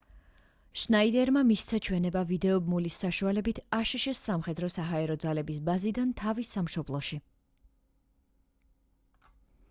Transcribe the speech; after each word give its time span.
შნაიდერმა 0.83 1.41
მისცა 1.47 1.79
ჩვენება 1.87 2.21
ვიდეო 2.29 2.53
ბმულის 2.69 2.95
საშუალებით 3.03 3.59
აშშ-ს 3.79 4.13
სამხედრო-საჰაერო 4.27 5.17
ძალების 5.25 5.59
ბაზიდან 5.67 6.15
თავის 6.23 6.49
სამშობლოში 6.57 7.21